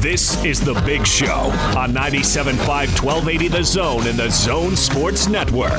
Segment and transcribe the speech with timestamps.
[0.00, 5.72] This is The Big Show on 97.5 1280 The Zone and The Zone Sports Network.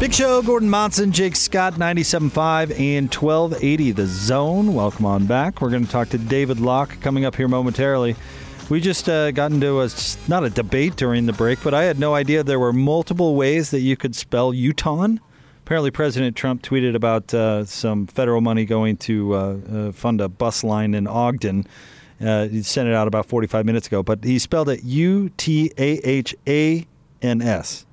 [0.00, 4.72] Big Show, Gordon Monson, Jake Scott, 97.5 and 1280 The Zone.
[4.72, 5.60] Welcome on back.
[5.60, 8.16] We're going to talk to David Locke coming up here momentarily.
[8.70, 9.90] We just uh, got into a,
[10.26, 13.70] not a debate during the break, but I had no idea there were multiple ways
[13.72, 15.08] that you could spell Utah.
[15.66, 20.28] Apparently, President Trump tweeted about uh, some federal money going to uh, uh, fund a
[20.28, 21.66] bus line in Ogden.
[22.20, 25.72] Uh, he sent it out about 45 minutes ago, but he spelled it U T
[25.76, 26.86] A H A
[27.20, 27.84] N S.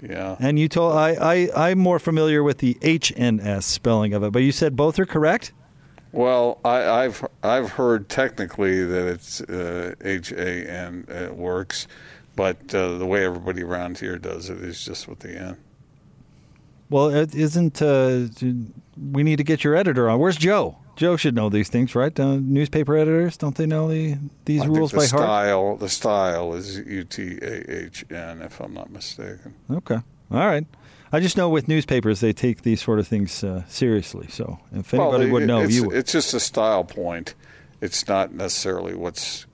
[0.00, 0.36] Yeah.
[0.40, 4.22] And you told I, I I'm more familiar with the H N S spelling of
[4.22, 5.52] it, but you said both are correct.
[6.12, 11.88] Well, I, have I've heard technically that it's uh, H A N it works,
[12.36, 15.58] but uh, the way everybody around here does it is just with the N.
[16.92, 17.80] Well, it isn't.
[17.80, 18.26] Uh,
[18.96, 20.18] we need to get your editor on.
[20.18, 20.76] Where's Joe?
[20.94, 22.18] Joe should know these things, right?
[22.20, 25.80] Uh, newspaper editors don't they know the, these I rules the by style, heart?
[25.80, 29.54] The style is U T A H N, if I'm not mistaken.
[29.70, 30.66] Okay, all right.
[31.10, 34.28] I just know with newspapers they take these sort of things uh, seriously.
[34.28, 35.96] So if anybody well, would know, it's, you would.
[35.96, 37.34] It's just a style point.
[37.80, 39.46] It's not necessarily what's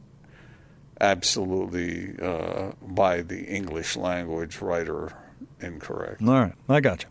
[1.01, 5.13] absolutely uh, by the English language writer
[5.61, 6.21] incorrect.
[6.21, 7.09] All right, I got you.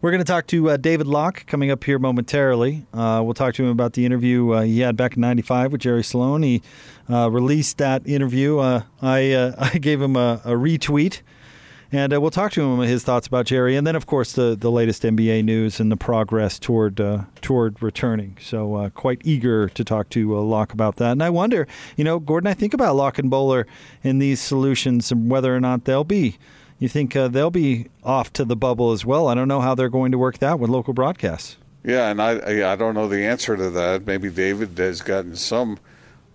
[0.00, 2.86] We're going to talk to uh, David Locke coming up here momentarily.
[2.92, 5.80] Uh, we'll talk to him about the interview uh, he had back in '95 with
[5.80, 6.42] Jerry Sloan.
[6.42, 6.62] He
[7.10, 8.58] uh, released that interview.
[8.58, 11.22] Uh, I uh, I gave him a, a retweet,
[11.90, 14.70] and we'll talk to him his thoughts about Jerry, and then of course the, the
[14.70, 16.96] latest NBA news and the progress toward
[17.40, 18.36] toward returning.
[18.40, 21.12] So quite eager to talk to Locke about that.
[21.12, 23.66] And I wonder, you know, Gordon, I think about Locke and Boler
[24.02, 26.38] in these solutions and whether or not they'll be
[26.78, 29.28] you think uh, they'll be off to the bubble as well?
[29.28, 31.56] I don't know how they're going to work that with local broadcasts.
[31.84, 34.06] Yeah, and I I don't know the answer to that.
[34.06, 35.78] Maybe David has gotten some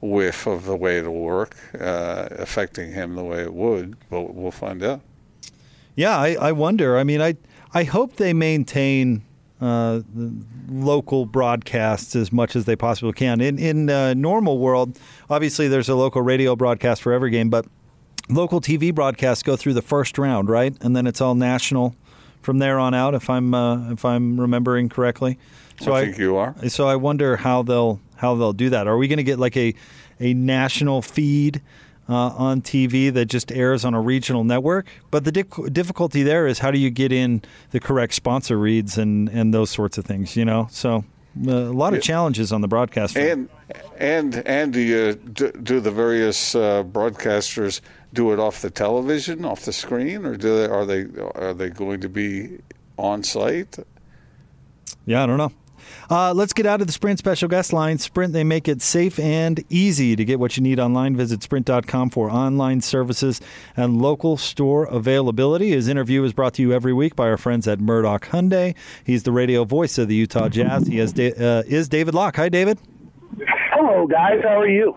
[0.01, 4.51] whiff of the way it'll work, uh, affecting him the way it would, but we'll
[4.51, 5.01] find out.
[5.95, 6.97] Yeah, I, I wonder.
[6.97, 7.35] I mean, I
[7.73, 9.23] I hope they maintain
[9.61, 10.01] uh,
[10.69, 13.39] local broadcasts as much as they possibly can.
[13.41, 14.99] In in uh, normal world,
[15.29, 17.65] obviously there's a local radio broadcast for every game, but
[18.29, 20.75] local TV broadcasts go through the first round, right?
[20.81, 21.95] And then it's all national
[22.41, 25.37] from there on out, if I'm uh, if I'm remembering correctly.
[25.79, 26.55] So I think I, you are.
[26.69, 28.87] So I wonder how they'll how they'll do that.
[28.87, 29.73] Are we going to get like a
[30.19, 31.61] a national feed
[32.07, 34.87] uh, on TV that just airs on a regional network?
[35.09, 37.41] But the di- difficulty there is how do you get in
[37.71, 40.67] the correct sponsor reads and and those sorts of things, you know?
[40.69, 41.05] So
[41.35, 43.17] a lot of challenges on the broadcast.
[43.17, 43.49] And
[43.97, 47.81] and and do you do, do the various uh, broadcasters
[48.13, 51.05] do it off the television, off the screen, or do they, are they
[51.35, 52.59] are they going to be
[52.97, 53.77] on site?
[55.05, 55.51] Yeah, I don't know.
[56.09, 57.97] Uh, let's get out of the Sprint special guest line.
[57.97, 61.15] Sprint, they make it safe and easy to get what you need online.
[61.15, 63.41] Visit sprint.com for online services
[63.75, 65.71] and local store availability.
[65.71, 68.75] His interview is brought to you every week by our friends at Murdock Hyundai.
[69.03, 70.87] He's the radio voice of the Utah Jazz.
[70.87, 72.35] He uh, is David Locke.
[72.37, 72.79] Hi, David.
[73.71, 74.39] Hello, guys.
[74.43, 74.95] How are you?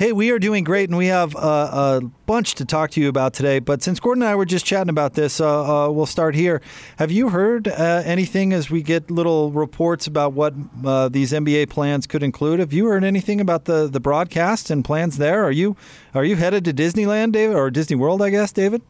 [0.00, 3.10] Hey, we are doing great, and we have uh, a bunch to talk to you
[3.10, 3.58] about today.
[3.58, 6.62] But since Gordon and I were just chatting about this, uh, uh, we'll start here.
[6.96, 10.54] Have you heard uh, anything as we get little reports about what
[10.86, 12.60] uh, these NBA plans could include?
[12.60, 15.44] Have you heard anything about the, the broadcast and plans there?
[15.44, 15.76] Are you
[16.14, 18.22] are you headed to Disneyland, David, or Disney World?
[18.22, 18.80] I guess, David.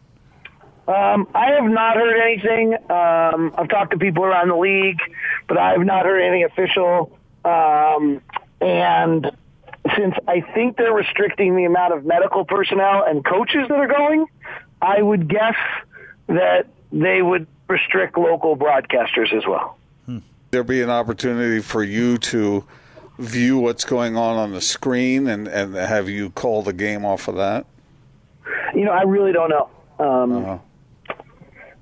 [0.86, 2.74] Um, I have not heard anything.
[2.88, 5.00] Um, I've talked to people around the league,
[5.48, 7.18] but I have not heard anything official.
[7.44, 8.22] Um,
[8.60, 9.32] and
[9.96, 14.26] since I think they're restricting the amount of medical personnel and coaches that are going,
[14.80, 15.56] I would guess
[16.26, 19.78] that they would restrict local broadcasters as well.
[20.06, 20.18] Hmm.
[20.50, 22.64] There'll be an opportunity for you to
[23.18, 27.28] view what's going on on the screen and, and have you call the game off
[27.28, 27.66] of that?
[28.74, 29.70] You know, I really don't know.
[29.98, 30.58] Um, uh-huh.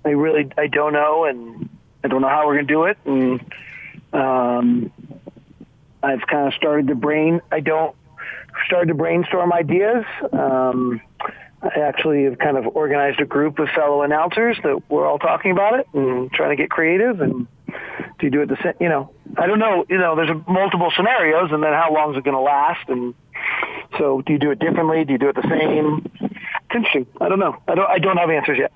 [0.05, 1.69] I really, I don't know, and
[2.03, 2.99] I don't know how we're going to do it.
[3.05, 3.53] And
[4.13, 4.93] um,
[6.03, 7.41] I've kind of started to brain.
[7.51, 7.95] I don't
[8.67, 10.05] started to brainstorm ideas.
[10.33, 11.01] Um,
[11.63, 15.51] I actually have kind of organized a group of fellow announcers that we're all talking
[15.51, 17.47] about it and trying to get creative and
[18.19, 18.75] do you do it the same?
[18.81, 19.85] You know, I don't know.
[19.89, 22.89] You know, there's multiple scenarios, and then how long is it going to last?
[22.89, 23.15] And
[23.97, 25.05] so, do you do it differently?
[25.05, 26.11] Do you do it the same?
[26.21, 27.07] It's interesting.
[27.21, 27.57] I don't know.
[27.69, 27.89] I don't.
[27.89, 28.73] I don't have answers yet.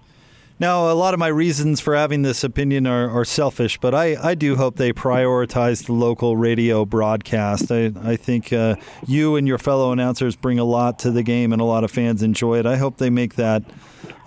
[0.63, 4.15] Now, a lot of my reasons for having this opinion are, are selfish, but I,
[4.31, 7.73] I do hope they prioritize the local radio broadcast.
[7.73, 11.53] I, I think uh, you and your fellow announcers bring a lot to the game,
[11.53, 12.67] and a lot of fans enjoy it.
[12.67, 13.65] I hope they make that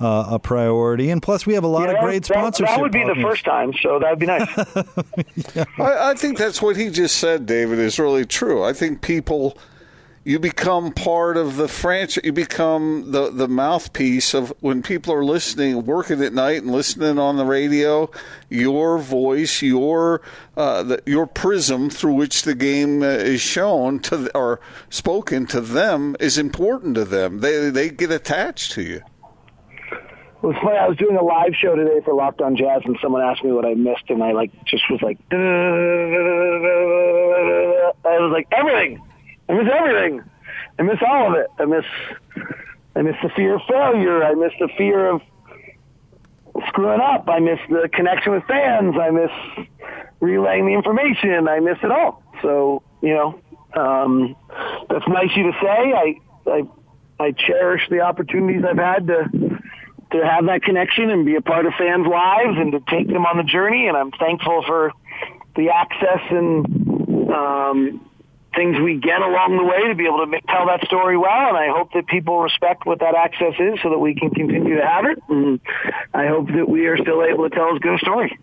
[0.02, 1.10] uh, a priority.
[1.10, 2.76] And plus, we have a lot Yeah, of great that- sponsorship.
[2.76, 5.66] That would be the first time, so that would be nice.
[5.80, 8.62] I, I think that's what he just said, David, is really true.
[8.62, 9.58] I think people,
[10.26, 12.26] you become part of the franchise.
[12.26, 17.20] You become the, the mouthpiece of when people are listening, working at night and listening
[17.20, 18.10] on the radio.
[18.50, 20.24] Your voice, your
[20.58, 25.62] uh, the, your prism through which the game uh, is shown to or spoken to
[25.62, 27.42] them is important to them.
[27.42, 29.04] They they get attached to you.
[30.42, 30.78] It was funny.
[30.78, 33.52] I was doing a live show today for Locked On Jazz, and someone asked me
[33.52, 35.38] what I missed, and I like just was like, I
[38.20, 39.04] was like everything.
[39.50, 40.24] I miss everything.
[40.80, 41.48] I miss all of it.
[41.60, 41.86] I miss.
[42.96, 44.24] I miss the fear of failure.
[44.24, 45.22] I miss the fear of
[46.68, 47.28] screwing up.
[47.28, 48.96] I miss the connection with fans.
[49.00, 49.32] I miss
[50.20, 51.48] relaying the information.
[51.48, 52.24] I miss it all.
[52.42, 53.40] So you know,
[53.74, 54.36] um,
[54.90, 55.94] that's nice of you to say.
[55.94, 56.16] I
[56.48, 56.64] I
[57.20, 59.60] I cherish the opportunities I've had to
[60.12, 63.26] to have that connection and be a part of fans' lives and to take them
[63.26, 63.88] on the journey.
[63.88, 64.92] And I'm thankful for
[65.56, 68.10] the access and um,
[68.56, 71.50] things we get along the way to be able to make, tell that story well.
[71.50, 74.76] And I hope that people respect what that access is so that we can continue
[74.76, 75.22] to have it.
[75.30, 75.60] And
[76.14, 78.38] I hope that we are still able to tell as good a story.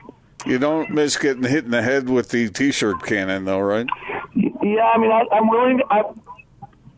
[0.44, 3.86] You don't miss getting hit in the head with the T-shirt cannon, though, right?
[4.34, 5.78] Yeah, I mean, I, I'm willing.
[5.78, 6.02] To, I,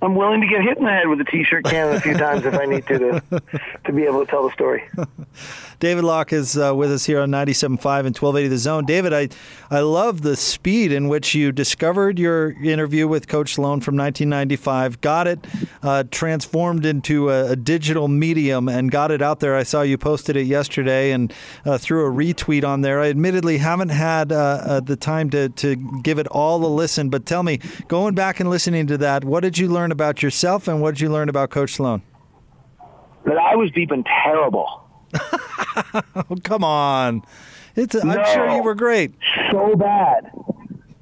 [0.04, 2.44] I'm willing to get hit in the head with a t-shirt cannon a few times
[2.44, 3.42] if I need to to,
[3.86, 4.84] to be able to tell the story.
[5.80, 8.84] David Locke is uh, with us here on 97.5 and 1280 The Zone.
[8.84, 9.28] David, I,
[9.70, 15.00] I love the speed in which you discovered your interview with Coach Sloan from 1995,
[15.00, 15.46] got it
[15.82, 19.56] uh, transformed into a, a, digital medium, and got it out there.
[19.56, 21.32] I saw you posted it yesterday and
[21.64, 23.00] uh, threw a retweet on there.
[23.00, 27.10] I admittedly haven't had uh, uh, the time to, to give it all a listen,
[27.10, 27.58] but tell me,
[27.88, 31.00] going back and listening to that, what did you learn about yourself and what did
[31.00, 32.02] you learn about Coach Sloan?
[33.24, 34.82] That I was deep and terrible.
[36.14, 37.22] oh, come on.
[37.76, 39.14] It's, I'm sure you were great.
[39.50, 40.30] so bad.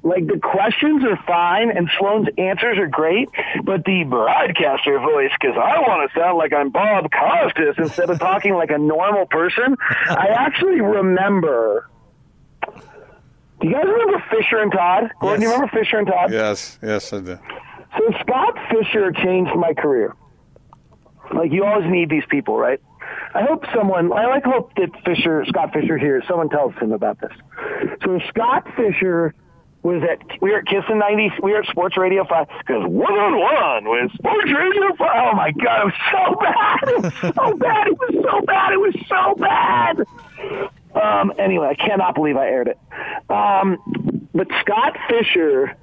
[0.03, 3.29] Like the questions are fine and Sloan's answers are great,
[3.63, 8.19] but the broadcaster voice, because I want to sound like I'm Bob Costas instead of
[8.19, 9.77] talking like a normal person.
[10.09, 11.89] I actually remember.
[13.61, 15.11] Do you guys remember Fisher and Todd?
[15.21, 16.33] Gordon, do you remember Fisher and Todd?
[16.33, 17.39] Yes, yes, I do.
[18.21, 20.15] Scott Fisher changed my career.
[21.33, 22.79] Like you always need these people, right?
[23.33, 24.11] I hope someone.
[24.13, 27.31] I like hope that Fisher, Scott Fisher here, someone tells him about this.
[28.03, 29.33] So Scott Fisher
[29.81, 31.31] was at we were at Kiss in ninety.
[31.41, 35.33] We were at Sports Radio Five because one on one with Sports Radio Five.
[35.33, 36.79] Oh my god, it was so bad.
[36.87, 37.87] It was so bad.
[37.87, 38.73] It was so bad.
[38.73, 40.05] It was so bad.
[41.01, 42.77] Um, anyway, I cannot believe I aired it.
[43.29, 45.75] Um, but Scott Fisher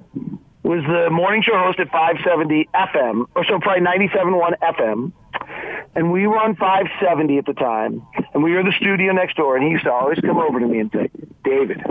[0.71, 5.11] was the morning show host at 570 FM, or so probably 97.1 FM.
[5.93, 9.35] And we were on 570 at the time, and we were in the studio next
[9.35, 11.09] door, and he used to always come over to me and say,
[11.43, 11.83] David,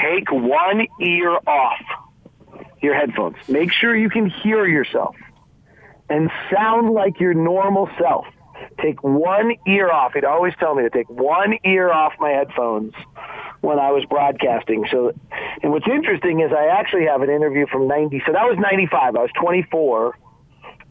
[0.00, 1.80] take one ear off
[2.80, 3.36] your headphones.
[3.48, 5.16] Make sure you can hear yourself
[6.08, 8.26] and sound like your normal self.
[8.80, 10.12] Take one ear off.
[10.14, 12.94] He'd always tell me to take one ear off my headphones
[13.60, 14.86] when I was broadcasting.
[14.90, 15.14] So,
[15.62, 18.22] and what's interesting is I actually have an interview from 90.
[18.26, 19.16] So that was 95.
[19.16, 20.18] I was 24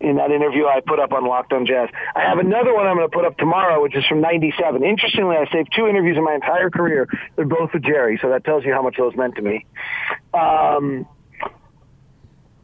[0.01, 1.89] in that interview I put up on Locked on Jazz.
[2.15, 4.83] I have another one I'm going to put up tomorrow, which is from 97.
[4.83, 7.07] Interestingly, I saved two interviews in my entire career.
[7.35, 9.65] They're both with Jerry, so that tells you how much those meant to me.
[10.33, 11.05] Um,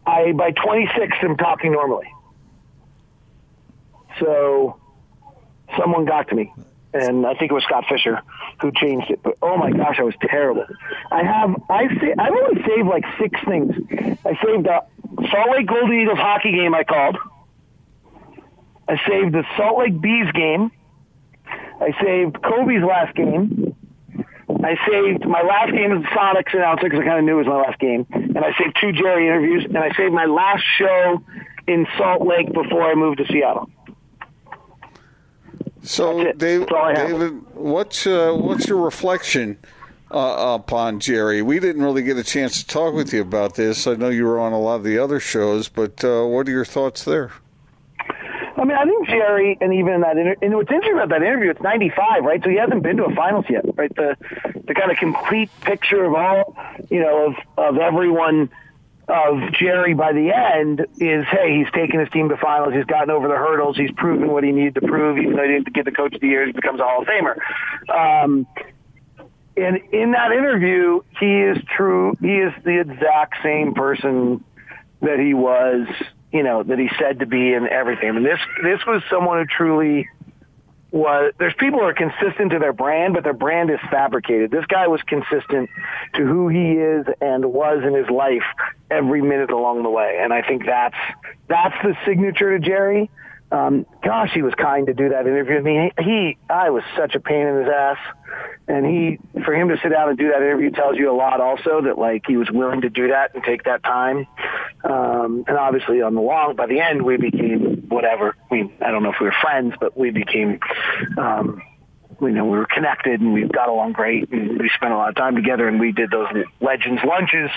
[0.06, 2.08] I, by 26, am talking normally.
[4.20, 4.79] So
[5.77, 6.53] someone got to me,
[6.96, 8.22] and I think it was Scott Fisher
[8.62, 9.20] who changed it.
[9.22, 10.66] But oh my gosh, I was terrible.
[11.12, 13.75] I have I sa- I've only saved like six things.
[14.25, 14.86] I saved a
[15.30, 17.18] Salt Lake Golden Eagles hockey game I called.
[18.88, 20.72] I saved the Salt Lake Bees game.
[21.82, 23.75] I saved Kobe's last game.
[24.64, 27.46] I saved my last game as the Sonics announcer because I kind of knew it
[27.46, 28.06] was my last game.
[28.12, 29.66] And I saved two Jerry interviews.
[29.66, 31.22] And I saved my last show
[31.68, 33.70] in Salt Lake before I moved to Seattle.
[35.86, 36.38] So, That's it.
[36.38, 37.10] David, That's all I have.
[37.10, 39.58] David, what's uh, what's your reflection
[40.12, 41.42] uh, upon Jerry?
[41.42, 43.88] We didn't really get a chance to talk with you about this.
[43.88, 46.51] I know you were on a lot of the other shows, but uh, what are
[46.51, 47.32] your thoughts there?
[48.58, 51.22] I mean, I think Jerry, and even in that, inter- and what's interesting about that
[51.22, 52.42] interview, it's '95, right?
[52.42, 53.94] So he hasn't been to a finals yet, right?
[53.96, 54.15] The
[54.65, 56.56] the kind of complete picture of all,
[56.89, 58.50] you know, of of everyone
[59.07, 62.74] of Jerry by the end is, hey, he's taken his team to finals.
[62.74, 63.77] He's gotten over the hurdles.
[63.77, 65.17] He's proven what he needed to prove.
[65.17, 67.07] Even though he didn't get the coach of the year, he becomes a Hall of
[67.07, 67.38] Famer.
[67.89, 68.47] Um,
[69.57, 72.15] and in that interview, he is true.
[72.19, 74.43] He is the exact same person
[75.01, 75.88] that he was,
[76.31, 78.09] you know, that he said to be and everything.
[78.09, 80.09] I mean, this this was someone who truly
[80.96, 84.50] was there's people who are consistent to their brand, but their brand is fabricated.
[84.50, 85.70] This guy was consistent
[86.14, 88.46] to who he is and was in his life
[88.90, 90.96] every minute along the way, and I think that's
[91.48, 93.12] that's the signature to Jerry.
[93.52, 95.92] Um, gosh, he was kind to do that interview with me.
[96.00, 97.98] He, I was such a pain in his ass,
[98.68, 101.40] and he, for him to sit down and do that interview tells you a lot.
[101.40, 104.25] Also, that like he was willing to do that and take that time.
[104.84, 108.36] Um, and obviously, on the long, by the end, we became whatever.
[108.50, 110.60] I mean, I don't know if we were friends, but we became.
[111.18, 111.62] Um,
[112.22, 115.10] you know, we were connected and we got along great and we spent a lot
[115.10, 116.27] of time together and we did those
[116.62, 117.50] legends lunches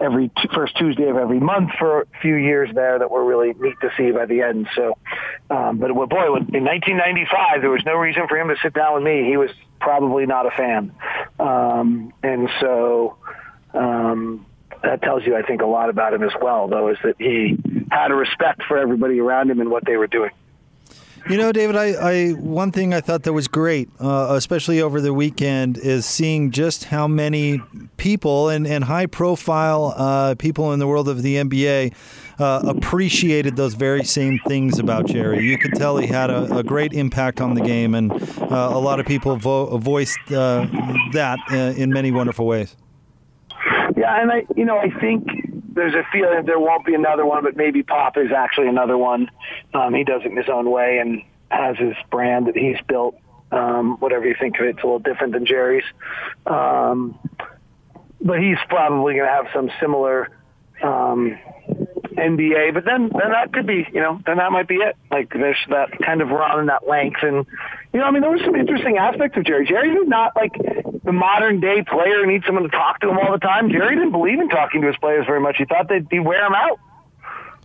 [0.00, 3.54] every t- first Tuesday of every month for a few years there that were really
[3.58, 4.68] neat to see by the end.
[4.74, 4.98] So,
[5.50, 9.04] um, but boy, in 1995, there was no reason for him to sit down with
[9.04, 9.24] me.
[9.24, 10.92] He was probably not a fan.
[11.38, 13.16] Um, and so,
[13.74, 14.46] um,
[14.82, 17.56] that tells you, I think, a lot about him as well, though, is that he
[17.90, 20.30] had a respect for everybody around him and what they were doing.
[21.28, 25.00] You know, David, I, I one thing I thought that was great, uh, especially over
[25.00, 27.60] the weekend, is seeing just how many
[27.96, 31.94] people and, and high profile uh, people in the world of the NBA
[32.40, 35.44] uh, appreciated those very same things about Jerry.
[35.44, 38.80] You could tell he had a, a great impact on the game, and uh, a
[38.80, 40.66] lot of people vo- voiced uh,
[41.12, 42.76] that uh, in many wonderful ways.
[43.96, 45.24] Yeah, and I, you know, I think
[45.74, 49.30] there's a feeling there won't be another one, but maybe Pop is actually another one.
[49.74, 53.16] Um, he does it in his own way and has his brand that he's built.
[53.50, 55.84] Um, whatever you think of it, it's a little different than Jerry's.
[56.46, 57.18] Um,
[58.20, 60.28] but he's probably going to have some similar
[60.82, 61.38] um,
[62.16, 62.74] NBA.
[62.74, 64.96] But then, then that could be, you know, then that might be it.
[65.10, 67.46] Like there's that kind of run and that length, and
[67.92, 69.66] you know, I mean, there was some interesting aspects of Jerry.
[69.66, 70.52] Jerry did not like
[71.04, 73.70] the modern day player needs someone to talk to him all the time.
[73.70, 75.56] Jerry didn't believe in talking to his players very much.
[75.58, 76.78] He thought they'd be wear him out.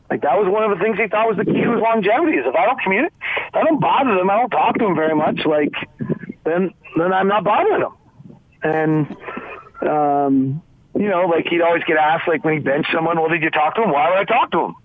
[0.10, 2.38] Like that was one of the things he thought was the key to his longevity.
[2.38, 3.18] Is if I don't communicate,
[3.54, 5.46] I don't bother them, I don't talk to them very much.
[5.46, 5.74] Like
[6.44, 7.96] then, then I'm not bothering them.
[8.64, 9.18] And
[9.88, 10.62] um,
[10.98, 13.50] you know, like he'd always get asked, like when he benched someone, well, did you
[13.50, 13.92] talk to him?
[13.92, 14.76] Why would I talk to him?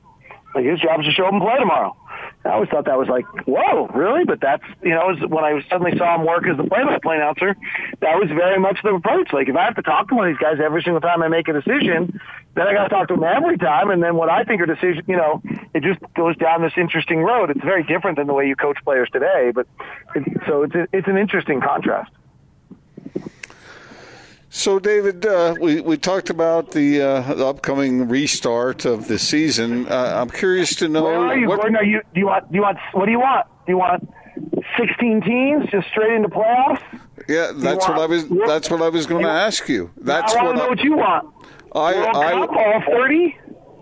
[0.54, 1.96] Like his job is to show up and play tomorrow.
[2.44, 4.24] I always thought that was like, whoa, really?
[4.24, 7.54] But that's, you know, when I suddenly saw him work as the play-by-play announcer,
[8.00, 9.32] that was very much the approach.
[9.32, 11.28] Like, if I have to talk to one of these guys every single time I
[11.28, 12.18] make a decision,
[12.54, 13.90] then I got to talk to him every time.
[13.90, 15.40] And then what I think are decisions, you know,
[15.72, 17.50] it just goes down this interesting road.
[17.50, 19.52] It's very different than the way you coach players today.
[19.54, 19.68] But
[20.16, 22.10] it, so it's a, it's an interesting contrast.
[24.54, 29.88] So, David, uh, we, we talked about the, uh, the, upcoming restart of the season.
[29.88, 31.04] Uh, I'm curious to know.
[31.04, 31.76] Where are you, what, Gordon?
[31.76, 32.50] Are you, do you want?
[32.50, 32.76] Do you want?
[32.92, 33.46] What do you want?
[33.64, 34.06] Do you want
[34.76, 36.82] 16 teams just straight into playoffs?
[37.28, 38.28] Yeah, that's what I was.
[38.28, 39.90] That's what I was going to ask you.
[39.96, 41.34] That's I want to know what you want.
[41.74, 43.38] I, World I, Cup, all 30.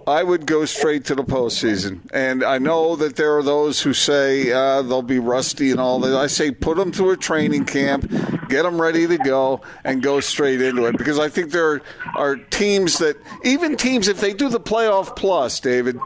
[0.07, 2.01] I would go straight to the postseason.
[2.13, 6.01] And I know that there are those who say uh, they'll be rusty and all
[6.01, 6.17] that.
[6.17, 8.11] I say put them through a training camp,
[8.49, 10.97] get them ready to go, and go straight into it.
[10.97, 11.83] Because I think there
[12.17, 15.99] are teams that, even teams, if they do the playoff plus, David,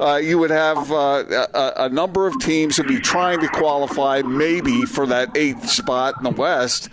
[0.00, 4.22] uh, you would have uh, a, a, number of teams who'd be trying to qualify
[4.22, 6.88] maybe for that eighth spot in the West.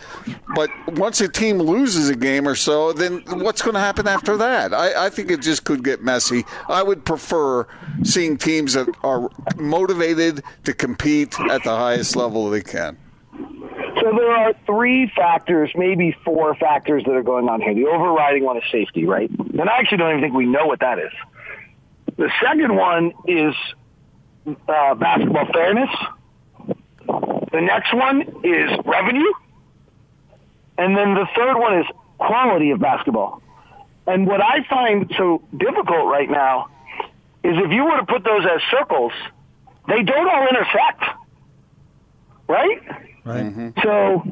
[0.55, 4.35] But once a team loses a game or so, then what's going to happen after
[4.37, 4.73] that?
[4.73, 6.43] I, I think it just could get messy.
[6.67, 7.67] I would prefer
[8.03, 12.97] seeing teams that are motivated to compete at the highest level they can.
[14.01, 17.75] So there are three factors, maybe four factors that are going on here.
[17.75, 19.29] The overriding one is safety, right?
[19.29, 21.11] And I actually don't even think we know what that is.
[22.17, 23.53] The second one is
[24.67, 25.89] uh, basketball fairness.
[27.51, 29.31] The next one is revenue.
[30.79, 31.85] And then the third one is
[32.17, 33.41] quality of basketball.
[34.07, 36.69] And what I find so difficult right now
[37.43, 39.11] is if you were to put those as circles,
[39.89, 41.03] they don't all intersect.
[42.47, 42.81] Right?
[43.25, 43.45] Right.
[43.45, 43.69] Mm-hmm.
[43.83, 44.23] So,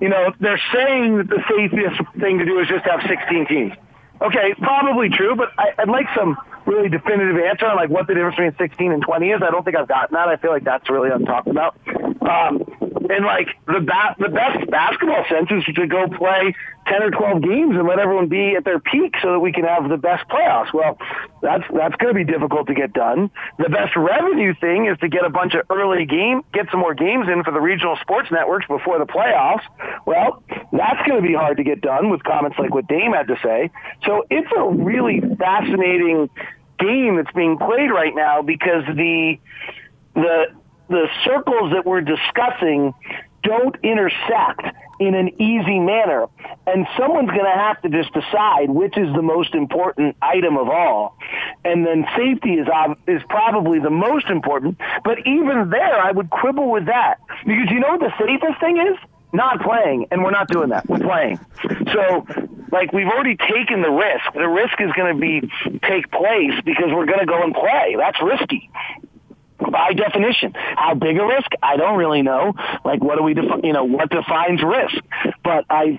[0.00, 3.72] you know, they're saying that the safest thing to do is just have 16 teams.
[4.20, 6.36] Okay, probably true, but I, I'd like some
[6.66, 9.42] really definitive answer on like what the difference between 16 and 20 is.
[9.42, 10.28] I don't think I've gotten that.
[10.28, 11.76] I feel like that's really untalked about.
[12.20, 12.81] Um,
[13.12, 16.54] and like the ba- the best basketball sense is to go play
[16.86, 19.64] 10 or 12 games and let everyone be at their peak so that we can
[19.64, 20.72] have the best playoffs.
[20.72, 20.98] Well,
[21.42, 23.30] that's that's going to be difficult to get done.
[23.58, 26.94] The best revenue thing is to get a bunch of early game, get some more
[26.94, 29.62] games in for the regional sports networks before the playoffs.
[30.06, 30.42] Well,
[30.72, 33.36] that's going to be hard to get done with comments like what Dame had to
[33.42, 33.70] say.
[34.06, 36.30] So it's a really fascinating
[36.78, 39.38] game that's being played right now because the
[40.14, 40.46] the
[40.92, 42.94] the circles that we're discussing
[43.42, 44.62] don't intersect
[45.00, 46.26] in an easy manner.
[46.66, 50.68] And someone's going to have to just decide which is the most important item of
[50.68, 51.16] all.
[51.64, 52.68] and then safety is
[53.08, 54.78] is probably the most important.
[55.02, 58.76] But even there, I would quibble with that because you know what the safest thing
[58.76, 58.96] is?
[59.34, 60.86] Not playing, and we're not doing that.
[60.86, 61.40] We're playing.
[61.94, 62.26] So,
[62.70, 64.34] like we've already taken the risk.
[64.34, 65.50] The risk is going to be
[65.88, 67.96] take place because we're going to go and play.
[67.96, 68.70] That's risky
[69.58, 70.52] by definition.
[70.54, 71.50] How big a risk?
[71.62, 72.54] I don't really know.
[72.84, 73.60] Like, what do we define?
[73.64, 74.96] You know, what defines risk?
[75.44, 75.98] But I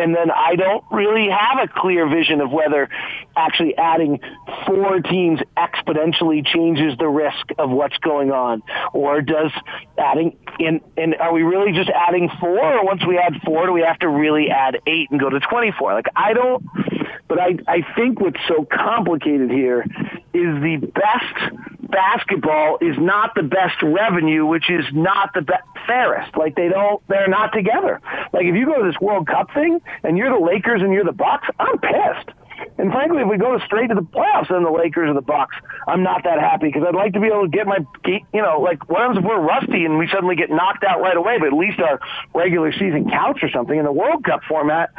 [0.00, 2.88] and then I don't really have a clear vision of whether
[3.36, 4.20] actually adding
[4.66, 9.52] four teams exponentially changes the risk of what's going on, or does
[9.98, 10.80] adding in?
[10.96, 13.98] And are we really just adding four, or once we add four, do we have
[13.98, 15.92] to really add eight and go to twenty-four?
[15.92, 16.64] Like I don't.
[17.28, 19.84] But I I think what's so complicated here
[20.32, 26.36] is the best basketball is not the best revenue, which is not the best fairest.
[26.36, 28.00] Like they don't, they're not together.
[28.32, 31.04] Like if you go to this World Cup thing and you're the Lakers and you're
[31.04, 32.30] the Bucks, I'm pissed.
[32.78, 35.56] And frankly, if we go straight to the playoffs and the Lakers or the Bucks,
[35.88, 38.60] I'm not that happy because I'd like to be able to get my, you know,
[38.60, 41.38] like what happens if we're rusty and we suddenly get knocked out right away?
[41.38, 42.00] But at least our
[42.34, 43.78] regular season counts or something.
[43.78, 44.90] In the World Cup format,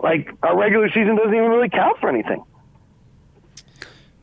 [0.00, 2.44] like our regular season doesn't even really count for anything.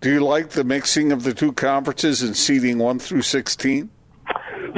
[0.05, 3.89] Do you like the mixing of the two conferences and seeding one through sixteen?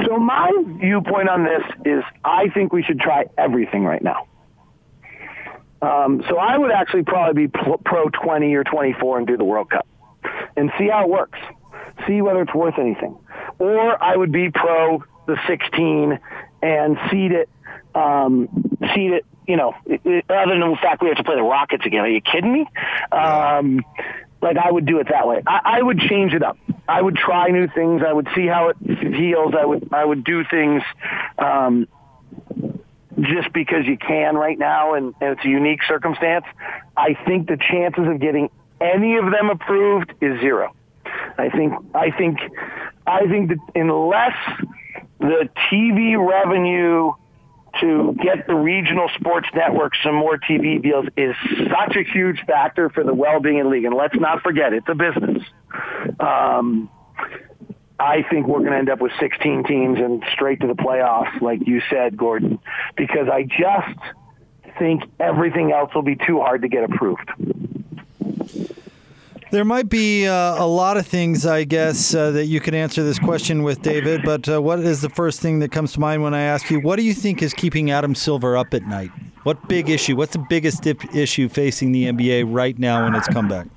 [0.06, 4.26] So my viewpoint on this is I think we should try everything right now.
[5.82, 7.52] Um, so I would actually probably be
[7.84, 9.86] pro 20 or 24 and do the World Cup
[10.56, 11.38] and see how it works.
[12.06, 13.18] See whether it's worth anything.
[13.58, 16.18] Or I would be pro the 16
[16.62, 17.50] and seed it,
[17.94, 18.48] um,
[18.94, 22.00] seed it, you know, other than the fact we have to play the Rockets again.
[22.00, 22.66] Are you kidding me?
[23.12, 23.84] Um,
[24.40, 25.42] like I would do it that way.
[25.46, 26.58] I, I would change it up.
[26.88, 28.02] I would try new things.
[28.06, 29.54] I would see how it heals.
[29.58, 30.82] I would I would do things
[31.38, 31.88] um,
[33.20, 36.44] just because you can right now, and, and it's a unique circumstance.
[36.96, 40.74] I think the chances of getting any of them approved is zero.
[41.36, 42.38] I think I think
[43.06, 44.36] I think that unless
[45.18, 47.12] the TV revenue
[47.80, 51.34] to get the regional sports networks some more TV deals is
[51.70, 53.84] such a huge factor for the well-being of the league.
[53.84, 55.42] And let's not forget, it's a business.
[56.20, 56.90] Um,
[57.98, 61.40] I think we're going to end up with 16 teams and straight to the playoffs,
[61.40, 62.60] like you said, Gordon,
[62.96, 63.98] because I just
[64.78, 67.28] think everything else will be too hard to get approved.
[69.50, 73.02] There might be uh, a lot of things, I guess, uh, that you could answer
[73.02, 74.22] this question with, David.
[74.22, 76.80] But uh, what is the first thing that comes to mind when I ask you,
[76.80, 79.10] what do you think is keeping Adam Silver up at night?
[79.44, 80.16] What big issue?
[80.16, 83.68] What's the biggest issue facing the NBA right now in its comeback?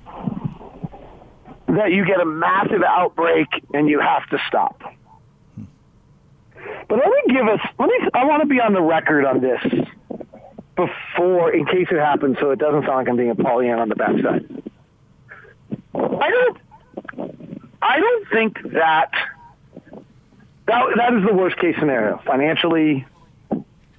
[1.68, 4.78] That you get a massive outbreak and you have to stop.
[6.88, 7.60] But let me give us.
[7.78, 7.98] Let me.
[8.12, 9.60] I want to be on the record on this
[10.76, 13.88] before, in case it happens, so it doesn't sound like I'm being a Pollyanna on
[13.88, 14.61] the backside.
[16.02, 16.58] I don't.
[17.80, 19.10] I don't think that
[20.66, 23.06] that that is the worst case scenario financially.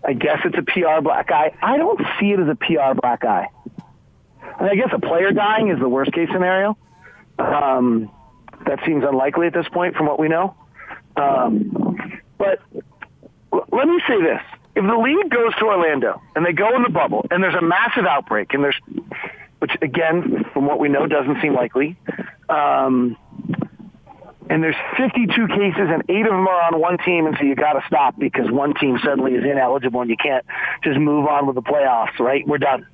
[0.05, 1.51] I guess it's a PR black eye.
[1.61, 3.47] I don't see it as a PR black eye.
[4.59, 6.77] And I guess a player dying is the worst case scenario.
[7.39, 8.11] Um,
[8.65, 10.55] that seems unlikely at this point, from what we know.
[11.15, 12.59] Um, but
[13.53, 14.41] l- let me say this:
[14.75, 17.61] if the league goes to Orlando and they go in the bubble, and there's a
[17.61, 18.79] massive outbreak, and there's
[19.63, 21.97] which again, from what we know, doesn't seem likely.
[22.49, 23.15] Um,
[24.49, 27.55] and there's 52 cases, and eight of them are on one team, and so you
[27.55, 30.45] got to stop because one team suddenly is ineligible, and you can't
[30.83, 32.19] just move on with the playoffs.
[32.19, 32.45] Right?
[32.45, 32.85] We're done.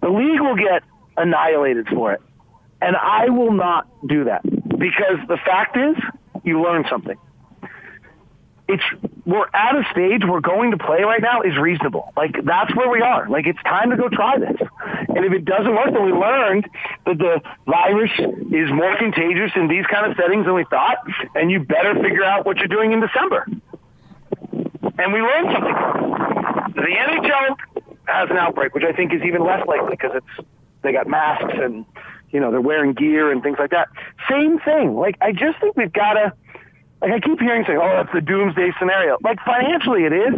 [0.00, 0.82] The league will get
[1.16, 2.22] annihilated for it,
[2.80, 5.94] and I will not do that because the fact is,
[6.42, 7.18] you learn something
[8.72, 8.82] it's
[9.24, 12.12] we're at a stage where going to play right now is reasonable.
[12.16, 13.28] Like that's where we are.
[13.28, 14.56] Like it's time to go try this.
[15.08, 16.68] And if it doesn't work, then we learned
[17.06, 20.98] that the virus is more contagious in these kind of settings than we thought,
[21.34, 23.46] and you better figure out what you're doing in December.
[24.98, 25.74] And we learned something.
[26.74, 27.56] The NHL
[28.06, 30.48] has an outbreak, which I think is even less likely because it's
[30.82, 31.84] they got masks and
[32.30, 33.88] you know they're wearing gear and things like that.
[34.28, 34.96] Same thing.
[34.96, 36.32] Like I just think we've got to
[37.02, 40.34] like I keep hearing saying, "Oh, that's the doomsday scenario." Like financially, it is,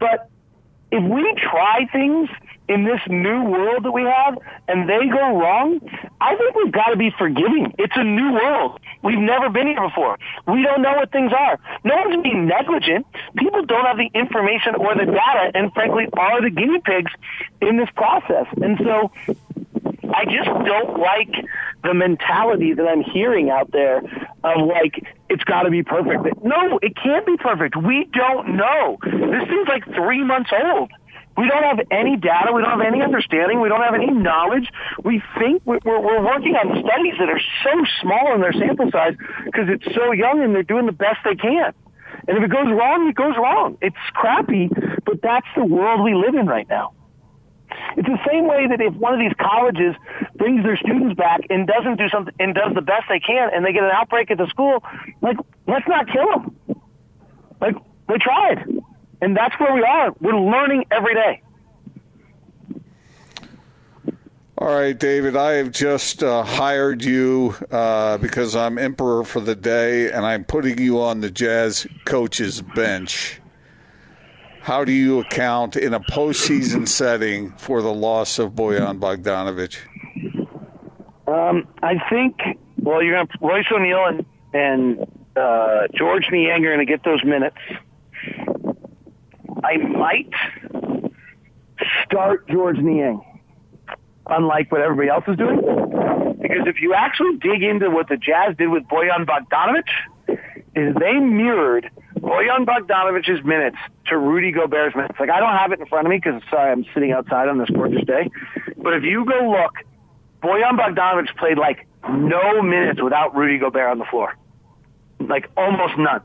[0.00, 0.30] but
[0.90, 2.30] if we try things
[2.68, 5.80] in this new world that we have and they go wrong,
[6.20, 7.74] I think we've got to be forgiving.
[7.78, 8.80] It's a new world.
[9.02, 10.18] We've never been here before.
[10.46, 11.58] We don't know what things are.
[11.84, 13.06] No one's being negligent.
[13.36, 17.12] People don't have the information or the data and frankly are the guinea pigs
[17.60, 18.46] in this process.
[18.60, 19.10] And so
[20.12, 21.34] I just don't like
[21.82, 24.02] the mentality that I'm hearing out there
[24.44, 26.42] of like it's got to be perfect.
[26.42, 27.76] No, it can't be perfect.
[27.76, 28.98] We don't know.
[29.02, 30.90] This thing's like three months old.
[31.36, 32.52] We don't have any data.
[32.52, 33.60] We don't have any understanding.
[33.60, 34.68] We don't have any knowledge.
[35.04, 39.14] We think we're, we're working on studies that are so small in their sample size
[39.44, 41.72] because it's so young and they're doing the best they can.
[42.26, 43.78] And if it goes wrong, it goes wrong.
[43.80, 44.68] It's crappy,
[45.04, 46.92] but that's the world we live in right now.
[47.96, 49.94] It's the same way that if one of these colleges
[50.36, 53.64] brings their students back and doesn't do something and does the best they can, and
[53.64, 54.82] they get an outbreak at the school,
[55.20, 56.56] like let's not kill them.
[57.60, 57.76] Like
[58.08, 58.64] they tried,
[59.20, 60.12] and that's where we are.
[60.20, 61.42] We're learning every day.
[64.60, 69.54] All right, David, I have just uh, hired you uh, because I'm emperor for the
[69.54, 73.40] day and I'm putting you on the Jazz coaches bench.
[74.68, 79.78] How do you account in a postseason setting for the loss of Bojan Bogdanovic?
[81.26, 82.36] Um, I think,
[82.76, 87.02] well, you're going to, Royce O'Neale and, and uh, Georges Niang are going to get
[87.02, 87.56] those minutes.
[89.64, 90.34] I might
[92.04, 93.24] start Georges Niang
[94.26, 95.62] unlike what everybody else is doing.
[96.42, 99.88] Because if you actually dig into what the Jazz did with Bojan Bogdanovic,
[100.76, 103.76] is they mirrored Bojan Bogdanovic's minutes
[104.06, 105.14] to Rudy Gobert's minutes.
[105.18, 107.58] Like I don't have it in front of me because sorry, I'm sitting outside on
[107.58, 108.30] this gorgeous day.
[108.76, 109.74] But if you go look,
[110.42, 114.36] Bojan Bogdanovic played like no minutes without Rudy Gobert on the floor,
[115.20, 116.22] like almost none.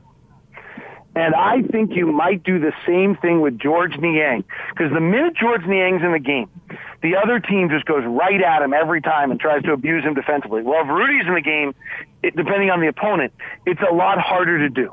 [1.16, 4.42] And I think you might do the same thing with Georges Niang.
[4.70, 6.50] Because the minute Georges Niang's in the game,
[7.02, 10.14] the other team just goes right at him every time and tries to abuse him
[10.14, 10.62] defensively.
[10.62, 11.74] Well, if Rudy's in the game,
[12.24, 13.32] it, depending on the opponent,
[13.64, 14.92] it's a lot harder to do.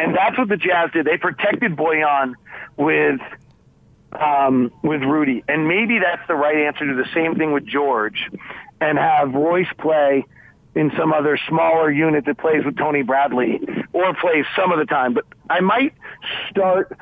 [0.00, 1.04] And that's what the Jazz did.
[1.04, 2.34] They protected Bojan
[2.78, 3.20] with
[4.12, 8.28] um, with Rudy, and maybe that's the right answer to the same thing with George,
[8.80, 10.24] and have Royce play
[10.74, 13.60] in some other smaller unit that plays with Tony Bradley
[13.92, 15.14] or plays some of the time.
[15.14, 15.92] But I might
[16.48, 16.96] start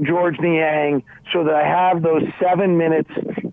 [0.00, 3.10] Georges Niang so that I have those seven minutes,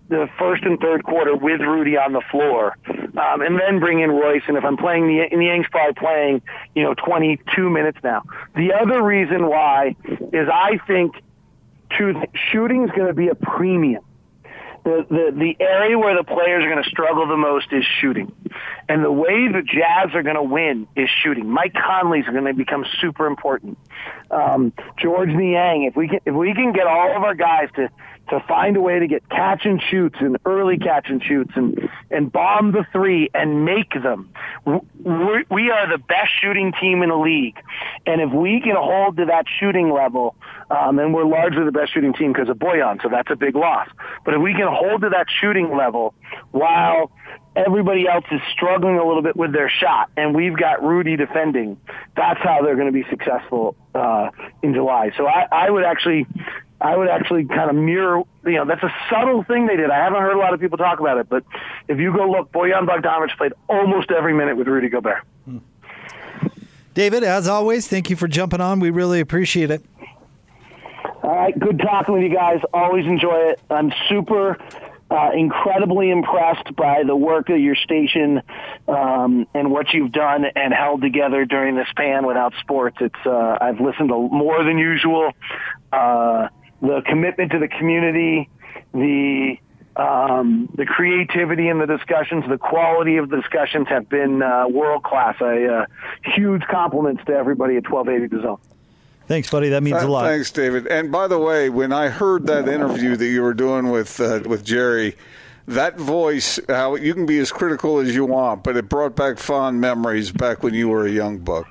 [0.08, 2.76] the first and third quarter with Rudy on the floor,
[3.16, 4.42] um, and then bring in Royce.
[4.48, 6.42] And if I'm playing the in the Niang's probably playing,
[6.74, 8.22] you know, 22 minutes now.
[8.54, 11.14] The other reason why is I think
[12.50, 14.02] shooting is going to be a premium
[14.84, 18.32] the, the, the area where the players are going to struggle the most is shooting.
[18.88, 21.48] And the way the Jazz are going to win is shooting.
[21.48, 23.78] Mike Conley's going to become super important.
[24.30, 27.88] Um, Georges Niang, if we can, if we can get all of our guys to,
[28.30, 31.88] to find a way to get catch and shoots and early catch and shoots and,
[32.10, 34.30] and bomb the three and make them,
[34.64, 37.58] we we are the best shooting team in the league.
[38.06, 40.34] And if we can hold to that shooting level,
[40.70, 43.54] um, and we're largely the best shooting team because of Bojan, so that's a big
[43.54, 43.88] loss.
[44.24, 46.14] But if we can hold to that shooting level
[46.52, 47.10] while
[47.54, 51.78] everybody else is struggling a little bit with their shot, and we've got Rudy defending,
[52.16, 54.30] that's how they're going to be successful uh,
[54.62, 55.10] in July.
[55.16, 56.26] So I, I would actually.
[56.82, 59.90] I would actually kind of mirror, you know, that's a subtle thing they did.
[59.90, 61.44] I haven't heard a lot of people talk about it, but
[61.88, 65.22] if you go look, Bojan Bogdanovic played almost every minute with Rudy Gobert.
[65.44, 65.58] Hmm.
[66.94, 68.80] David, as always, thank you for jumping on.
[68.80, 69.82] We really appreciate it.
[71.22, 72.60] All right, good talking with you guys.
[72.74, 73.60] Always enjoy it.
[73.70, 74.58] I'm super
[75.12, 78.42] uh, incredibly impressed by the work of your station
[78.88, 82.96] um, and what you've done and held together during this span without sports.
[83.00, 85.30] It's uh, I've listened to more than usual.
[85.92, 86.48] Uh,
[86.82, 88.50] the commitment to the community,
[88.92, 89.56] the
[89.94, 95.02] um, the creativity in the discussions, the quality of the discussions have been uh, world
[95.02, 95.36] class.
[95.40, 95.86] A uh,
[96.24, 98.58] huge compliments to everybody at 1280 The Zone.
[99.28, 99.68] Thanks, buddy.
[99.68, 100.24] That means a lot.
[100.24, 100.86] Thanks, David.
[100.88, 104.40] And by the way, when I heard that interview that you were doing with uh,
[104.44, 105.16] with Jerry,
[105.68, 109.38] that voice, how you can be as critical as you want, but it brought back
[109.38, 111.68] fond memories back when you were a young buck.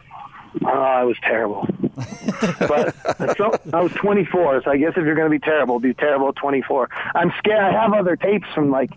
[0.64, 1.68] Oh, I was terrible.
[2.60, 2.96] but
[3.38, 6.30] so, I was 24, so I guess if you're going to be terrible, be terrible
[6.30, 6.90] at 24.
[7.16, 7.60] I'm scared.
[7.60, 8.92] I have other tapes from like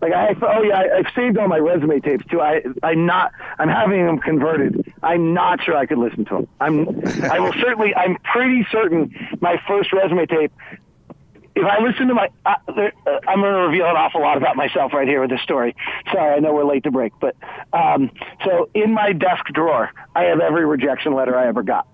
[0.00, 2.40] like I oh yeah, I, I've saved all my resume tapes too.
[2.40, 4.92] I I'm not I'm having them converted.
[5.02, 6.48] I'm not sure I could listen to them.
[6.60, 6.88] I'm
[7.24, 10.52] I will certainly I'm pretty certain my first resume tape.
[11.56, 12.54] If I listen to my, uh,
[13.28, 15.76] I'm going to reveal an awful lot about myself right here with this story.
[16.12, 17.36] Sorry, I know we're late to break, but
[17.72, 18.10] um,
[18.44, 21.86] so in my desk drawer, I have every rejection letter I ever got,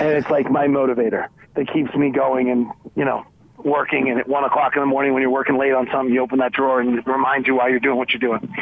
[0.00, 3.26] and it's like my motivator that keeps me going and you know
[3.64, 6.22] working and at one o'clock in the morning when you're working late on something, you
[6.22, 8.54] open that drawer and it reminds you why you're doing what you're doing.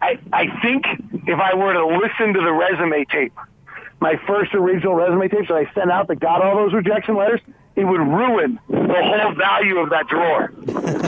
[0.00, 0.84] I, I think
[1.26, 3.34] if I were to listen to the resume tape,
[4.00, 7.40] my first original resume tapes that I sent out that got all those rejection letters,
[7.76, 10.52] it would ruin the whole value of that drawer,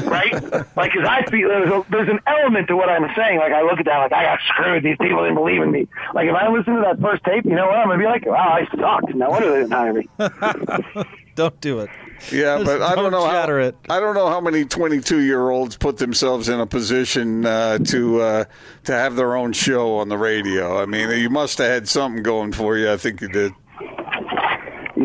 [0.09, 0.33] right?
[0.77, 3.39] like, cause I feel there's, a, there's an element to what I'm saying.
[3.39, 4.83] Like, I look at that, like, I got screwed.
[4.85, 5.89] These people didn't believe in me.
[6.15, 7.77] Like, if I listen to that first tape, you know what?
[7.77, 9.15] I'm gonna be like, wow, I sucked.
[9.15, 10.09] No wonder they didn't hire me.
[11.35, 11.91] don't do it.
[12.31, 13.75] Yeah, Just but I don't don't know how it.
[13.91, 18.21] I don't know how many 22 year olds put themselves in a position uh, to
[18.21, 18.45] uh,
[18.85, 20.81] to have their own show on the radio.
[20.81, 22.93] I mean, you must have had something going for you.
[22.93, 23.53] I think you did.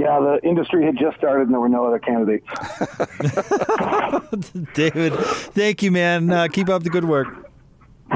[0.07, 2.47] Yeah, the industry had just started and there were no other candidates.
[4.73, 6.31] David, thank you, man.
[6.31, 7.27] Uh, keep up the good work.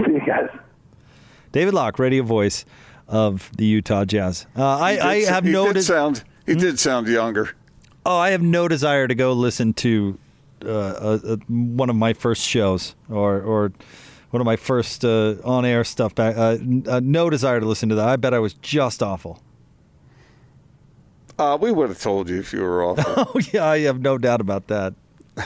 [0.05, 0.47] See you guys.
[1.51, 2.63] David Locke, radio voice
[3.09, 4.47] of the Utah Jazz.
[4.55, 7.09] Uh, I, He did I s- have he no Did des- sound, he did sound
[7.09, 7.49] younger.
[8.05, 10.17] oh, I have no desire to go listen to
[10.63, 13.73] uh, uh, uh, one of my first shows or or
[14.29, 16.37] one of my first uh, on air stuff back.
[16.37, 18.07] Uh, n- uh, no desire to listen to that.
[18.07, 19.41] I bet I was just awful.
[21.41, 23.25] Uh, we would have told you if you were awful.
[23.33, 24.93] Oh yeah, I have no doubt about that.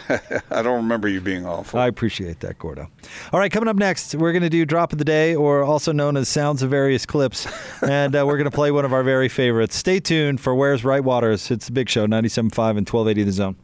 [0.52, 1.80] I don't remember you being awful.
[1.80, 2.90] I appreciate that, Gordo.
[3.32, 5.94] All right, coming up next, we're going to do Drop of the Day, or also
[5.94, 7.48] known as Sounds of Various Clips.
[7.82, 9.78] and uh, we're going to play one of our very favorites.
[9.78, 11.50] Stay tuned for Where's Right Waters.
[11.50, 13.56] It's the big show, 97.5 and 1280 The Zone.